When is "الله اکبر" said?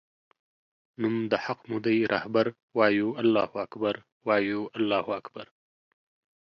3.21-3.95, 4.79-5.45